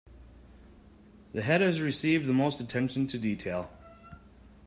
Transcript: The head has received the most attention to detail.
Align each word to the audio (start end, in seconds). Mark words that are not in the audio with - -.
The 1.31 1.43
head 1.43 1.61
has 1.61 1.79
received 1.79 2.25
the 2.25 2.33
most 2.33 2.59
attention 2.59 3.05
to 3.05 3.19
detail. 3.19 3.69